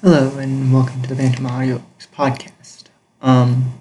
Hello 0.00 0.38
and 0.38 0.72
welcome 0.72 1.02
to 1.02 1.08
the 1.08 1.16
Bantam 1.16 1.44
Audio 1.46 1.82
podcast. 2.14 2.84
Um, 3.20 3.80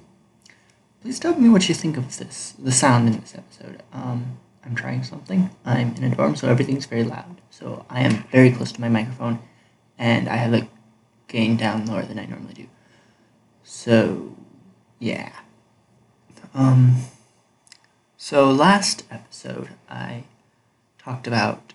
please 1.03 1.19
tell 1.19 1.39
me 1.39 1.47
what 1.47 1.69
you 1.69 1.75
think 1.75 1.95
of 1.95 2.17
this, 2.17 2.55
the 2.57 2.71
sound 2.71 3.07
in 3.07 3.21
this 3.21 3.35
episode. 3.35 3.83
Um, 3.93 4.39
I'm 4.65 4.73
trying 4.73 5.03
something. 5.03 5.51
I'm 5.63 5.93
in 5.93 6.05
a 6.05 6.15
dorm, 6.15 6.35
so 6.35 6.49
everything's 6.49 6.87
very 6.87 7.03
loud. 7.03 7.39
So 7.51 7.85
I 7.87 8.01
am 8.01 8.23
very 8.31 8.49
close 8.49 8.71
to 8.71 8.81
my 8.81 8.89
microphone, 8.89 9.37
and 9.99 10.27
I 10.27 10.37
have 10.37 10.49
the 10.49 10.67
gain 11.27 11.55
down 11.55 11.85
lower 11.85 12.01
than 12.01 12.17
I 12.17 12.25
normally 12.25 12.55
do. 12.55 12.67
So, 13.63 14.35
yeah. 14.97 15.33
Um, 16.55 16.95
so 18.17 18.49
last 18.49 19.03
episode 19.11 19.69
I 19.87 20.23
talked 20.97 21.27
about 21.27 21.73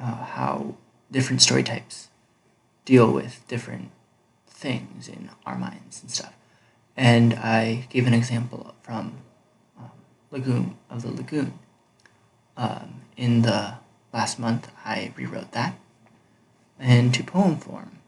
uh, 0.00 0.24
how 0.24 0.74
different 1.12 1.42
story 1.42 1.62
types 1.62 2.08
deal 2.86 3.12
with 3.12 3.46
different 3.48 3.90
things 4.46 5.08
in 5.08 5.28
our 5.44 5.58
minds 5.58 6.00
and 6.00 6.10
stuff. 6.10 6.32
And 6.96 7.34
I 7.34 7.86
gave 7.90 8.06
an 8.06 8.14
example 8.14 8.74
from 8.82 9.18
um, 9.78 9.90
Lagoon 10.30 10.78
of 10.88 11.02
the 11.02 11.10
Lagoon. 11.10 11.58
Um, 12.56 13.02
in 13.18 13.42
the 13.42 13.74
last 14.14 14.38
month, 14.38 14.70
I 14.82 15.12
rewrote 15.14 15.52
that 15.52 15.74
into 16.80 17.22
poem 17.22 17.58
form. 17.58 17.98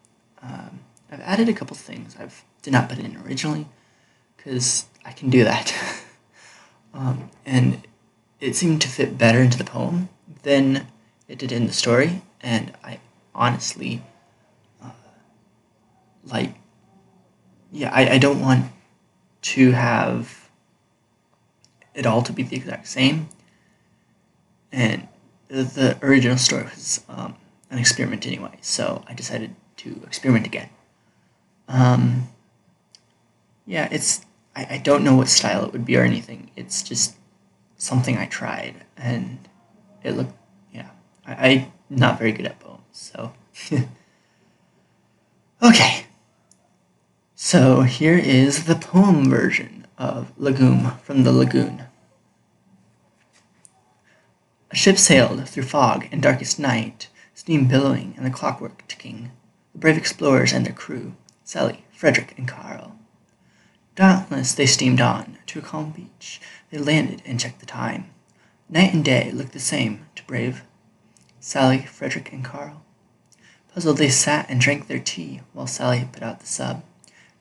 Um, 0.43 0.81
I've 1.11 1.21
added 1.21 1.51
a 1.51 1.53
couple 1.53 1.77
things. 1.77 2.17
I 2.19 2.29
did 2.63 2.73
not 2.73 2.89
put 2.89 2.99
in 2.99 3.17
originally 3.27 3.67
because 4.37 4.87
I 5.05 5.13
can 5.13 5.29
do 5.29 5.45
that. 5.45 5.75
um, 6.95 7.31
and 7.45 7.87
it 8.41 8.57
seemed 8.57 8.81
to 8.83 8.89
fit 8.89 9.19
better 9.19 9.41
into 9.41 9.59
the 9.59 9.65
poem 9.65 10.09
than 10.45 10.87
it 11.27 11.39
did 11.39 11.53
in 11.53 11.67
the 11.67 11.73
story. 11.73 12.23
And 12.41 12.73
I 12.83 13.01
honestly 13.35 14.03
like 16.31 16.55
yeah 17.73 17.91
I, 17.93 18.15
I 18.15 18.19
don't 18.19 18.41
want 18.41 18.71
to 19.41 19.73
have 19.73 20.49
it 21.95 22.07
all 22.07 22.23
to 22.23 22.33
be 22.33 22.43
the 22.43 22.57
exact 22.57 22.87
same. 22.87 23.29
And 24.71 25.09
the, 25.49 25.99
original 26.03 26.37
story 26.37 26.65
was 26.65 27.03
um, 27.09 27.35
an 27.71 27.79
experiment 27.79 28.27
anyway 28.27 28.57
so 28.61 29.03
i 29.09 29.15
decided 29.15 29.55
to 29.79 30.01
experiment 30.07 30.47
again. 30.47 30.69
Um, 31.69 32.29
yeah 33.67 33.89
it's 33.91 34.25
I, 34.55 34.67
I 34.71 34.79
don't 34.79 35.05
know 35.05 35.15
what 35.15 35.29
style 35.29 35.65
it 35.65 35.73
would 35.73 35.85
be 35.85 35.97
or 35.97 36.03
anything. 36.03 36.51
It's 36.57 36.83
just 36.83 37.17
something 37.77 38.19
i 38.19 38.27
tried 38.27 38.75
and 38.97 39.39
it 40.03 40.11
looked 40.13 40.35
yeah 40.73 40.89
I, 41.25 41.49
i'm 41.49 41.73
not 41.89 42.19
very 42.19 42.33
good 42.33 42.47
at 42.47 42.59
poems 42.61 42.83
so. 42.93 43.33
Okay 45.61 45.98
so 47.51 47.81
here 47.81 48.19
is 48.19 48.65
the 48.65 48.75
poem 48.75 49.31
version 49.31 49.87
of 49.97 50.31
Lagoon 50.37 50.91
from 51.03 51.25
the 51.25 51.33
Lagoon. 51.33 51.85
A 54.71 54.77
ship 54.77 54.99
sailed 54.99 55.49
through 55.49 55.63
fog 55.63 56.07
and 56.13 56.21
darkest 56.21 56.59
night, 56.59 57.09
steam 57.33 57.67
billowing 57.67 58.13
and 58.19 58.27
the 58.27 58.31
clockwork 58.31 58.87
ticking. 58.87 59.31
The 59.73 59.79
brave 59.79 59.97
explorers 59.97 60.53
and 60.53 60.67
their 60.67 60.75
crew, 60.75 61.15
Sally, 61.43 61.87
Frederick, 61.91 62.35
and 62.37 62.47
Carl. 62.47 62.97
Dauntless 63.95 64.53
they 64.53 64.67
steamed 64.67 65.01
on 65.01 65.39
to 65.47 65.61
a 65.61 65.63
calm 65.63 65.93
beach. 65.93 66.43
They 66.71 66.77
landed 66.77 67.23
and 67.25 67.41
checked 67.41 67.61
the 67.61 67.65
time. 67.67 68.11
Night 68.69 68.93
and 68.93 69.03
day 69.03 69.33
looked 69.33 69.53
the 69.53 69.59
same 69.59 70.05
to 70.17 70.25
brave 70.25 70.65
Sally, 71.41 71.79
Frederick, 71.79 72.31
and 72.31 72.45
Carl. 72.45 72.83
Puzzled 73.73 73.97
they 73.97 74.11
sat 74.11 74.45
and 74.51 74.61
drank 74.61 74.87
their 74.87 75.01
tea 75.01 75.41
while 75.55 75.67
Sally 75.67 76.07
put 76.13 76.23
out 76.23 76.41
the 76.41 76.47
sub. 76.47 76.83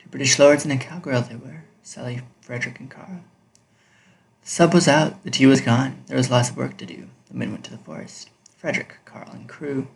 British 0.09 0.39
lords 0.39 0.63
and 0.63 0.73
a 0.73 0.77
cowgirl 0.77 1.21
they 1.21 1.35
were, 1.35 1.63
Sally, 1.83 2.21
Frederick, 2.41 2.79
and 2.79 2.89
Carl. 2.89 3.21
The 4.41 4.49
sub 4.49 4.73
was 4.73 4.87
out, 4.87 5.21
the 5.23 5.31
tea 5.31 5.45
was 5.45 5.61
gone, 5.61 6.03
there 6.07 6.17
was 6.17 6.31
lots 6.31 6.49
of 6.49 6.57
work 6.57 6.77
to 6.77 6.85
do. 6.85 7.09
The 7.27 7.33
men 7.33 7.51
went 7.51 7.65
to 7.65 7.71
the 7.71 7.77
forest. 7.77 8.29
Frederick, 8.55 8.97
Carl, 9.05 9.29
and 9.31 9.49
crew. 9.49 9.87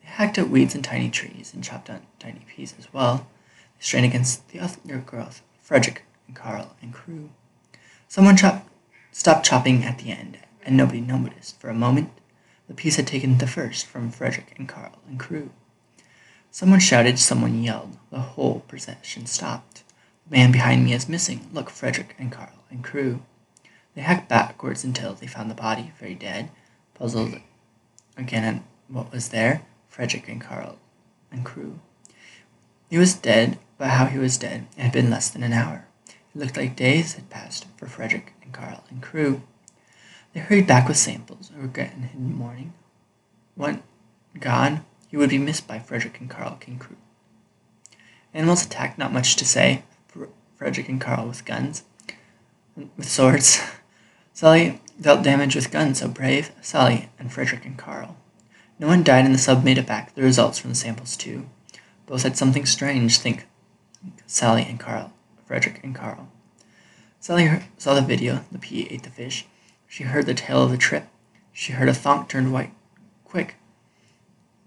They 0.00 0.08
hacked 0.08 0.38
out 0.38 0.48
weeds 0.48 0.74
and 0.74 0.84
tiny 0.84 1.10
trees 1.10 1.52
and 1.52 1.64
chopped 1.64 1.88
down 1.88 2.06
tiny 2.18 2.46
peas 2.48 2.74
as 2.78 2.92
well. 2.92 3.26
They 3.78 3.84
strained 3.84 4.06
against 4.06 4.48
the 4.48 4.60
other 4.60 4.98
growth, 4.98 5.42
Frederick 5.60 6.04
and 6.26 6.36
Carl 6.36 6.76
and 6.80 6.94
crew. 6.94 7.30
Someone 8.08 8.36
chopped, 8.36 8.68
stopped 9.10 9.44
chopping 9.44 9.84
at 9.84 9.98
the 9.98 10.12
end, 10.12 10.38
and 10.64 10.76
nobody 10.76 11.00
noticed 11.00 11.60
for 11.60 11.68
a 11.68 11.74
moment. 11.74 12.10
The 12.68 12.74
peas 12.74 12.96
had 12.96 13.06
taken 13.06 13.38
the 13.38 13.46
first 13.46 13.86
from 13.86 14.10
Frederick 14.10 14.54
and 14.56 14.68
Carl 14.68 14.98
and 15.08 15.18
crew. 15.18 15.50
Someone 16.54 16.80
shouted, 16.80 17.18
someone 17.18 17.62
yelled. 17.62 17.96
The 18.10 18.20
whole 18.20 18.60
procession 18.68 19.24
stopped. 19.24 19.84
The 20.28 20.36
man 20.36 20.52
behind 20.52 20.84
me 20.84 20.92
is 20.92 21.08
missing. 21.08 21.48
Look, 21.50 21.70
Frederick 21.70 22.14
and 22.18 22.30
Carl 22.30 22.52
and 22.70 22.84
crew. 22.84 23.22
They 23.94 24.02
hacked 24.02 24.28
backwards 24.28 24.84
until 24.84 25.14
they 25.14 25.26
found 25.26 25.50
the 25.50 25.54
body, 25.54 25.92
very 25.98 26.14
dead. 26.14 26.50
Puzzled 26.92 27.36
again 28.18 28.44
at 28.44 28.62
what 28.88 29.10
was 29.10 29.30
there, 29.30 29.62
Frederick 29.88 30.28
and 30.28 30.42
Carl 30.42 30.76
and 31.30 31.42
crew. 31.42 31.80
He 32.90 32.98
was 32.98 33.14
dead, 33.14 33.58
but 33.78 33.88
how 33.88 34.04
he 34.04 34.18
was 34.18 34.36
dead, 34.36 34.66
it 34.76 34.82
had 34.82 34.92
been 34.92 35.08
less 35.08 35.30
than 35.30 35.42
an 35.42 35.54
hour. 35.54 35.86
It 36.06 36.38
looked 36.38 36.58
like 36.58 36.76
days 36.76 37.14
had 37.14 37.30
passed 37.30 37.64
for 37.78 37.86
Frederick 37.86 38.34
and 38.42 38.52
Carl 38.52 38.84
and 38.90 39.02
crew. 39.02 39.40
They 40.34 40.40
hurried 40.40 40.66
back 40.66 40.86
with 40.86 40.98
samples, 40.98 41.50
regret 41.56 41.94
and 41.94 42.04
hidden 42.04 42.34
mourning. 42.34 42.74
One 43.54 43.82
gone, 44.38 44.84
he 45.12 45.18
would 45.18 45.28
be 45.28 45.36
missed 45.36 45.68
by 45.68 45.78
Frederick 45.78 46.18
and 46.20 46.30
Carl 46.30 46.56
King 46.58 46.80
Animals 48.32 48.64
attacked, 48.64 48.96
not 48.96 49.12
much 49.12 49.36
to 49.36 49.44
say. 49.44 49.82
Frederick 50.56 50.88
and 50.88 51.00
Carl 51.00 51.28
with 51.28 51.44
guns, 51.44 51.84
with 52.74 53.06
swords. 53.06 53.60
Sally 54.32 54.80
dealt 54.98 55.22
damage 55.22 55.54
with 55.54 55.70
guns, 55.70 55.98
so 55.98 56.08
brave. 56.08 56.50
Sally 56.62 57.10
and 57.18 57.30
Frederick 57.30 57.66
and 57.66 57.76
Carl. 57.76 58.16
No 58.78 58.86
one 58.86 59.02
died, 59.02 59.26
and 59.26 59.34
the 59.34 59.38
sub 59.38 59.62
made 59.62 59.76
it 59.76 59.86
back. 59.86 60.14
The 60.14 60.22
results 60.22 60.58
from 60.58 60.70
the 60.70 60.76
samples 60.76 61.14
too. 61.14 61.44
Both 62.06 62.22
had 62.22 62.38
something 62.38 62.64
strange. 62.64 63.18
Think 63.18 63.46
Sally 64.26 64.64
and 64.66 64.80
Carl, 64.80 65.12
Frederick 65.44 65.80
and 65.82 65.94
Carl. 65.94 66.28
Sally 67.20 67.64
saw 67.76 67.92
the 67.92 68.00
video. 68.00 68.44
The 68.50 68.58
pea 68.58 68.88
ate 68.88 69.02
the 69.02 69.10
fish. 69.10 69.44
She 69.86 70.04
heard 70.04 70.24
the 70.24 70.32
tale 70.32 70.62
of 70.62 70.70
the 70.70 70.78
trip. 70.78 71.08
She 71.52 71.72
heard 71.72 71.90
a 71.90 71.92
thonk 71.92 72.28
turned 72.28 72.50
white. 72.50 72.72
Quick, 73.24 73.56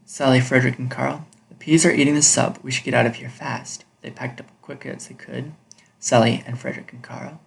Sally, 0.05 0.39
Frederick, 0.39 0.77
and 0.77 0.89
Carl. 0.89 1.25
The 1.49 1.55
peas 1.55 1.85
are 1.85 1.91
eating 1.91 2.13
the 2.13 2.21
sub. 2.21 2.59
We 2.61 2.71
should 2.71 2.85
get 2.85 2.93
out 2.93 3.07
of 3.07 3.15
here 3.15 3.29
fast. 3.29 3.85
They 4.01 4.11
packed 4.11 4.39
up 4.39 4.47
quick 4.61 4.85
as 4.85 5.07
they 5.07 5.15
could. 5.15 5.53
Sally 5.99 6.43
and 6.45 6.59
Frederick 6.59 6.93
and 6.93 7.01
Carl. 7.01 7.41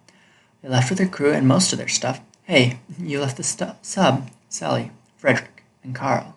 They 0.61 0.67
left 0.67 0.89
with 0.89 0.97
their 0.97 1.07
crew 1.07 1.31
and 1.31 1.47
most 1.47 1.71
of 1.71 1.79
their 1.79 1.87
stuff. 1.87 2.19
Hey, 2.43 2.79
you 2.99 3.21
left 3.21 3.37
the 3.37 3.43
stu- 3.43 3.75
sub. 3.81 4.29
Sally, 4.49 4.91
Frederick, 5.15 5.63
and 5.83 5.95
Carl. 5.95 6.35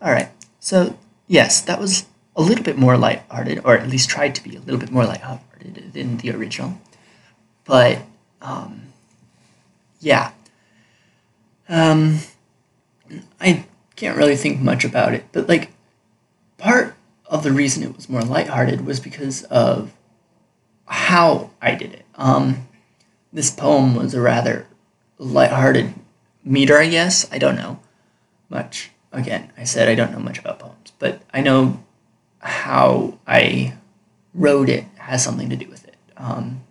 Alright, 0.00 0.28
so 0.60 0.96
yes, 1.26 1.60
that 1.62 1.80
was 1.80 2.06
a 2.36 2.42
little 2.42 2.62
bit 2.62 2.78
more 2.78 2.96
lighthearted, 2.96 3.62
or 3.64 3.76
at 3.76 3.88
least 3.88 4.08
tried 4.08 4.34
to 4.36 4.44
be 4.44 4.54
a 4.54 4.60
little 4.60 4.78
bit 4.78 4.92
more 4.92 5.04
lighthearted 5.04 5.92
than 5.92 6.18
the 6.18 6.30
original. 6.30 6.80
But, 7.64 7.98
um, 8.40 8.92
yeah. 9.98 10.30
Um, 11.68 12.20
I 13.40 13.66
can't 13.98 14.16
really 14.16 14.36
think 14.36 14.60
much 14.60 14.84
about 14.84 15.12
it. 15.12 15.24
But 15.32 15.48
like 15.48 15.72
part 16.56 16.94
of 17.26 17.42
the 17.42 17.52
reason 17.52 17.82
it 17.82 17.96
was 17.96 18.08
more 18.08 18.22
lighthearted 18.22 18.86
was 18.86 19.00
because 19.00 19.42
of 19.44 19.92
how 20.86 21.50
I 21.60 21.74
did 21.74 21.92
it. 21.92 22.04
Um, 22.14 22.68
this 23.32 23.50
poem 23.50 23.94
was 23.96 24.14
a 24.14 24.20
rather 24.20 24.66
lighthearted 25.18 25.94
meter, 26.44 26.78
I 26.78 26.88
guess. 26.88 27.30
I 27.32 27.38
don't 27.38 27.56
know 27.56 27.80
much. 28.48 28.90
Again, 29.10 29.52
I 29.58 29.64
said 29.64 29.88
I 29.88 29.94
don't 29.94 30.12
know 30.12 30.20
much 30.20 30.38
about 30.38 30.60
poems, 30.60 30.92
but 30.98 31.20
I 31.34 31.40
know 31.40 31.82
how 32.38 33.18
I 33.26 33.74
wrote 34.32 34.68
it 34.68 34.84
has 34.98 35.24
something 35.24 35.50
to 35.50 35.56
do 35.56 35.68
with 35.68 35.86
it. 35.88 35.96
Um, 36.16 36.62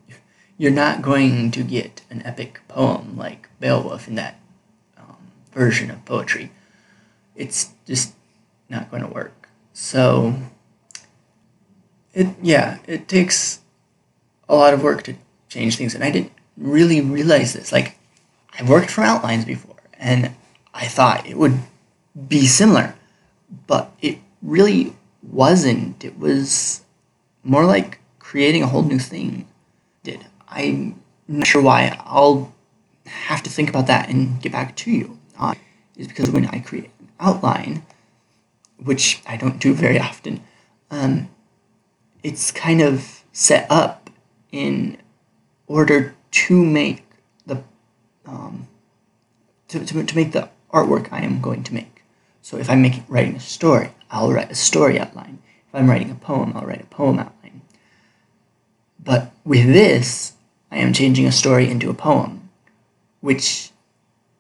you're 0.58 0.72
not 0.72 1.02
going 1.02 1.52
to 1.52 1.64
get 1.64 2.04
an 2.10 2.26
epic 2.26 2.62
poem 2.68 3.18
like 3.18 3.50
Beowulf 3.60 4.08
in 4.08 4.16
that 4.16 4.40
um, 4.98 5.32
version 5.52 5.92
of 5.92 6.06
poetry 6.06 6.52
it's 7.38 7.72
just 7.86 8.14
not 8.70 8.92
going 8.92 9.04
to 9.04 9.10
work. 9.10 9.50
So 9.74 10.34
it 12.14 12.28
yeah, 12.42 12.80
it 12.88 13.08
takes 13.08 13.62
a 14.50 14.56
lot 14.56 14.74
of 14.74 14.84
work 14.84 15.04
to 15.04 15.16
change 15.48 15.78
things 15.78 15.96
and 15.96 16.04
I 16.04 16.12
didn't 16.12 16.34
really 16.58 17.00
realize 17.00 17.54
this. 17.54 17.72
Like 17.72 17.96
I've 18.58 18.68
worked 18.68 18.90
for 18.90 19.04
outlines 19.04 19.46
before 19.46 19.76
and 19.94 20.34
I 20.74 20.88
thought 20.88 21.28
it 21.28 21.38
would 21.38 21.60
be 22.28 22.48
similar, 22.48 22.96
but 23.68 23.92
it 24.02 24.18
really 24.42 24.96
wasn't. 25.22 26.04
It 26.04 26.18
was 26.18 26.82
more 27.44 27.66
like 27.66 28.00
creating 28.20 28.64
a 28.64 28.68
whole 28.68 28.84
new 28.84 29.00
thing. 29.00 29.48
Did 30.04 30.26
I'm 30.50 31.02
not 31.28 31.48
sure 31.48 31.62
why. 31.62 31.96
I'll 32.06 32.54
have 33.06 33.44
to 33.44 33.50
think 33.50 33.70
about 33.70 33.88
that 33.88 34.10
and 34.10 34.42
get 34.42 34.52
back 34.52 34.76
to 34.78 34.92
you. 34.92 35.20
Uh, 35.40 35.54
is 35.98 36.08
because 36.08 36.30
when 36.30 36.46
I 36.48 36.60
create 36.60 36.92
outline, 37.20 37.84
which 38.78 39.22
I 39.28 39.38
don't 39.38 39.60
do 39.60 39.74
very 39.74 40.00
often, 40.00 40.42
um, 40.92 41.30
it's 42.24 42.52
kind 42.52 42.82
of 42.82 43.24
set 43.32 43.68
up 43.70 44.10
in 44.52 44.98
order 45.68 46.16
to 46.32 46.66
make 46.66 47.04
the 47.46 47.64
um, 48.26 48.68
to, 49.68 49.86
to, 49.86 50.04
to 50.04 50.16
make 50.16 50.32
the 50.32 50.50
artwork 50.72 51.12
I 51.12 51.22
am 51.22 51.42
going 51.42 51.64
to 51.64 51.74
make. 51.74 52.04
So 52.42 52.58
if 52.58 52.70
I'm 52.70 52.82
making 52.82 53.06
writing 53.08 53.36
a 53.36 53.40
story, 53.40 53.92
I'll 54.10 54.32
write 54.32 54.52
a 54.52 54.56
story 54.56 55.00
outline. 55.00 55.40
If 55.68 55.76
I'm 55.76 55.90
writing 55.90 56.12
a 56.12 56.16
poem, 56.16 56.54
I'll 56.56 56.66
write 56.66 56.82
a 56.82 56.86
poem 56.86 57.20
outline. 57.20 57.62
But 59.04 59.32
with 59.44 59.68
this, 59.68 60.34
I 60.72 60.78
am 60.78 60.94
changing 60.94 61.26
a 61.26 61.32
story 61.32 61.70
into 61.70 61.90
a 61.90 61.94
poem, 61.94 62.50
which 63.22 63.72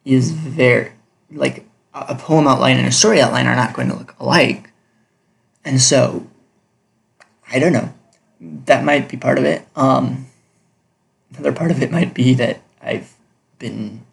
is 0.06 0.31
very 0.31 0.91
like 1.31 1.66
a 2.07 2.15
poem 2.15 2.47
outline 2.47 2.77
and 2.77 2.88
a 2.88 2.91
story 2.91 3.21
outline 3.21 3.47
are 3.47 3.55
not 3.55 3.73
going 3.73 3.89
to 3.89 3.95
look 3.95 4.15
alike. 4.19 4.71
And 5.63 5.81
so 5.81 6.27
I 7.51 7.59
don't 7.59 7.73
know. 7.73 7.94
That 8.39 8.83
might 8.83 9.09
be 9.09 9.17
part 9.17 9.38
of 9.38 9.45
it. 9.45 9.67
Um, 9.75 10.27
another 11.31 11.51
part 11.51 11.71
of 11.71 11.81
it 11.81 11.91
might 11.91 12.13
be 12.13 12.33
that 12.35 12.61
I've 12.81 13.13
been 13.59 14.05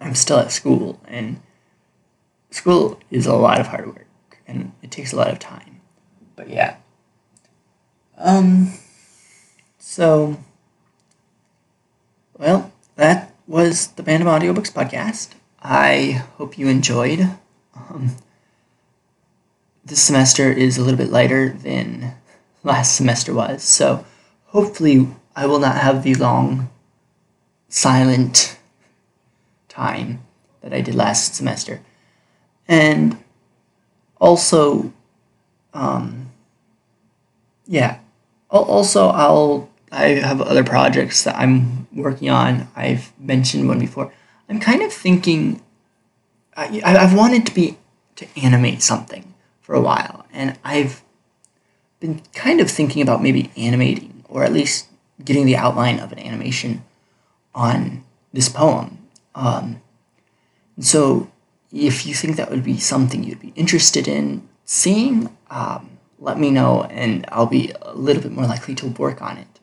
I'm 0.00 0.14
still 0.14 0.38
at 0.38 0.50
school 0.50 1.00
and 1.06 1.40
school 2.50 2.98
is 3.10 3.26
a 3.26 3.34
lot 3.34 3.60
of 3.60 3.68
hard 3.68 3.86
work 3.86 4.06
and 4.46 4.72
it 4.82 4.90
takes 4.90 5.12
a 5.12 5.16
lot 5.16 5.30
of 5.30 5.38
time. 5.38 5.80
But 6.34 6.48
yeah. 6.48 6.76
Um 8.18 8.72
so 9.78 10.38
well, 12.38 12.72
that 12.96 13.32
was 13.46 13.88
the 13.88 14.02
Band 14.02 14.22
of 14.22 14.28
Audiobooks 14.28 14.72
podcast. 14.72 15.34
I 15.62 16.24
hope 16.36 16.58
you 16.58 16.68
enjoyed. 16.68 17.20
Um, 17.76 18.16
this 19.84 20.02
semester 20.02 20.50
is 20.50 20.76
a 20.76 20.82
little 20.82 20.98
bit 20.98 21.10
lighter 21.10 21.50
than 21.50 22.14
last 22.64 22.96
semester 22.96 23.32
was, 23.32 23.62
so 23.62 24.04
hopefully 24.46 25.08
I 25.36 25.46
will 25.46 25.58
not 25.58 25.76
have 25.76 26.02
the 26.02 26.14
long 26.14 26.68
silent 27.68 28.58
time 29.68 30.22
that 30.60 30.72
I 30.72 30.80
did 30.80 30.94
last 30.94 31.34
semester. 31.34 31.80
And 32.68 33.18
also, 34.20 34.92
um, 35.74 36.30
yeah, 37.66 37.98
also 38.50 39.08
I'll 39.08 39.68
I 39.90 40.14
have 40.14 40.40
other 40.40 40.64
projects 40.64 41.24
that 41.24 41.36
I'm 41.36 41.86
working 41.92 42.30
on. 42.30 42.68
I've 42.74 43.12
mentioned 43.18 43.68
one 43.68 43.78
before. 43.78 44.12
I'm 44.48 44.60
kind 44.60 44.82
of 44.82 44.92
thinking. 44.92 45.62
I, 46.54 46.82
I've 46.84 47.14
wanted 47.14 47.46
to 47.46 47.54
be 47.54 47.78
to 48.16 48.26
animate 48.36 48.82
something 48.82 49.32
for 49.60 49.74
a 49.74 49.80
while, 49.80 50.26
and 50.32 50.58
I've 50.62 51.02
been 51.98 52.20
kind 52.34 52.60
of 52.60 52.70
thinking 52.70 53.00
about 53.00 53.22
maybe 53.22 53.50
animating 53.56 54.24
or 54.28 54.44
at 54.44 54.52
least 54.52 54.88
getting 55.24 55.46
the 55.46 55.56
outline 55.56 55.98
of 55.98 56.12
an 56.12 56.18
animation 56.18 56.84
on 57.54 58.04
this 58.32 58.48
poem 58.48 59.02
um, 59.34 59.80
so 60.80 61.30
if 61.72 62.06
you 62.06 62.14
think 62.14 62.36
that 62.36 62.50
would 62.50 62.64
be 62.64 62.78
something 62.78 63.24
you'd 63.24 63.40
be 63.40 63.52
interested 63.56 64.08
in 64.08 64.48
seeing, 64.64 65.34
um, 65.50 65.98
let 66.18 66.38
me 66.38 66.50
know 66.50 66.84
and 66.84 67.24
I'll 67.30 67.46
be 67.46 67.72
a 67.82 67.94
little 67.94 68.22
bit 68.22 68.32
more 68.32 68.46
likely 68.46 68.74
to 68.76 68.86
work 68.86 69.22
on 69.22 69.38
it. 69.38 69.60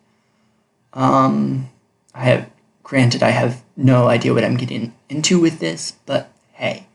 Um, 0.93 1.69
I 2.13 2.23
have, 2.25 2.49
granted, 2.83 3.23
I 3.23 3.29
have 3.29 3.63
no 3.79 4.09
idea 4.09 4.33
what 4.33 4.43
I'm 4.43 4.57
getting 4.57 4.93
into 5.07 5.39
with 5.39 5.59
this, 5.59 5.93
but 6.05 6.31
hey, 6.53 6.85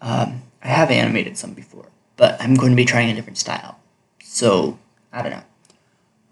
um, 0.00 0.42
I 0.62 0.68
have 0.68 0.90
animated 0.90 1.36
some 1.36 1.54
before, 1.54 1.86
but 2.16 2.40
I'm 2.40 2.54
going 2.54 2.70
to 2.70 2.76
be 2.76 2.84
trying 2.84 3.10
a 3.10 3.14
different 3.14 3.38
style. 3.38 3.78
So, 4.22 4.78
I 5.12 5.22
don't 5.22 5.32
know. 5.32 5.42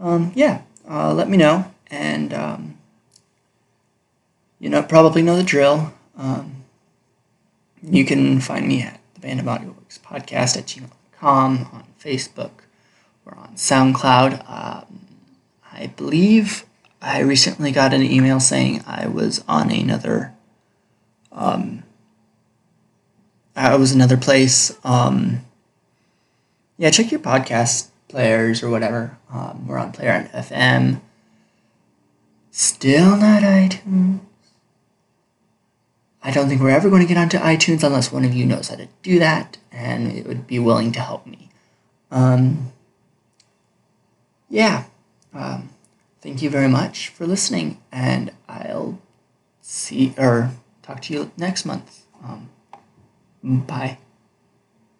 Um, 0.00 0.32
yeah, 0.36 0.62
uh, 0.88 1.12
let 1.12 1.28
me 1.28 1.36
know 1.36 1.72
and 1.90 2.32
um, 2.32 2.78
you 4.60 4.68
know, 4.68 4.82
probably 4.82 5.22
know 5.22 5.36
the 5.36 5.42
drill. 5.42 5.92
Um, 6.16 6.64
you 7.82 8.04
can 8.04 8.40
find 8.40 8.68
me 8.68 8.82
at 8.82 9.00
the 9.14 9.20
Band 9.20 9.40
of 9.40 9.46
Audiobooks 9.46 9.98
podcast 9.98 10.56
at 10.56 10.66
gmail.com, 10.66 11.68
on 11.72 11.84
Facebook, 12.02 12.50
or 13.26 13.36
on 13.36 13.54
SoundCloud. 13.56 14.48
Um, 14.48 15.00
I 15.72 15.88
believe 15.88 16.64
I 17.00 17.20
recently 17.20 17.70
got 17.70 17.94
an 17.94 18.02
email 18.02 18.40
saying 18.40 18.82
I 18.86 19.06
was 19.06 19.44
on 19.48 19.70
another. 19.70 20.34
Um, 21.30 21.84
I 23.54 23.76
was 23.76 23.92
another 23.92 24.16
place. 24.16 24.76
Um, 24.84 25.44
yeah, 26.76 26.90
check 26.90 27.10
your 27.10 27.20
podcast 27.20 27.88
players 28.08 28.62
or 28.62 28.70
whatever. 28.70 29.18
Um, 29.32 29.66
we're 29.66 29.78
on 29.78 29.92
Player 29.92 30.12
on 30.12 30.42
FM. 30.42 31.00
Still 32.50 33.16
not 33.16 33.42
iTunes. 33.42 34.20
I 36.22 36.30
don't 36.32 36.48
think 36.48 36.60
we're 36.60 36.70
ever 36.70 36.90
going 36.90 37.02
to 37.02 37.08
get 37.08 37.16
onto 37.16 37.38
iTunes 37.38 37.84
unless 37.84 38.12
one 38.12 38.24
of 38.24 38.34
you 38.34 38.44
knows 38.44 38.68
how 38.68 38.76
to 38.76 38.88
do 39.02 39.18
that 39.18 39.56
and 39.70 40.10
it 40.12 40.26
would 40.26 40.46
be 40.46 40.58
willing 40.58 40.92
to 40.92 41.00
help 41.00 41.26
me. 41.26 41.48
Um, 42.10 42.72
yeah. 44.50 44.84
Um, 45.32 45.70
thank 46.20 46.42
you 46.42 46.50
very 46.50 46.68
much 46.68 47.08
for 47.08 47.26
listening, 47.26 47.78
and 47.92 48.32
I'll 48.48 49.00
see 49.60 50.14
or 50.16 50.52
talk 50.82 51.02
to 51.02 51.12
you 51.12 51.30
next 51.36 51.64
month. 51.64 52.04
Um, 52.24 52.48
bye. 53.42 53.98